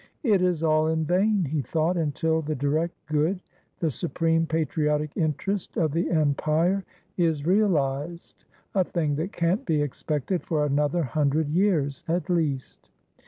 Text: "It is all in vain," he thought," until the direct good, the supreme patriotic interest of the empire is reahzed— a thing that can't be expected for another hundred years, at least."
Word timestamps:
"It 0.23 0.41
is 0.41 0.63
all 0.63 0.87
in 0.87 1.05
vain," 1.05 1.45
he 1.45 1.61
thought," 1.61 1.95
until 1.95 2.41
the 2.41 2.55
direct 2.55 2.95
good, 3.05 3.39
the 3.79 3.91
supreme 3.91 4.47
patriotic 4.47 5.11
interest 5.15 5.77
of 5.77 5.91
the 5.91 6.09
empire 6.09 6.83
is 7.17 7.43
reahzed— 7.43 8.45
a 8.73 8.83
thing 8.83 9.15
that 9.17 9.31
can't 9.31 9.63
be 9.63 9.79
expected 9.83 10.41
for 10.41 10.65
another 10.65 11.03
hundred 11.03 11.49
years, 11.49 12.03
at 12.07 12.31
least." 12.31 12.89